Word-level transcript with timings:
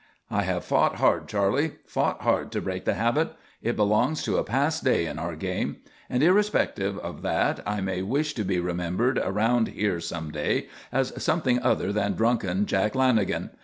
"I 0.31 0.41
have 0.45 0.65
fought 0.65 0.95
hard, 0.95 1.27
Charley; 1.27 1.73
fought 1.85 2.21
hard 2.21 2.51
to 2.53 2.61
break 2.61 2.85
the 2.85 2.95
habit. 2.95 3.35
It 3.61 3.75
belongs 3.75 4.23
to 4.23 4.37
a 4.37 4.43
past 4.43 4.83
day 4.83 5.05
in 5.05 5.19
our 5.19 5.35
game. 5.35 5.75
And 6.09 6.23
irrespective 6.23 6.97
of 6.97 7.21
that 7.21 7.59
I 7.67 7.81
may 7.81 8.01
wish 8.01 8.33
to 8.33 8.43
be 8.43 8.59
remembered 8.59 9.19
around 9.19 9.67
here 9.67 9.99
some 9.99 10.31
day 10.31 10.69
as 10.91 11.21
something 11.23 11.61
other 11.61 11.93
than 11.93 12.13
drunken 12.15 12.65
Jack 12.65 12.93
Lanagan. 12.93 13.51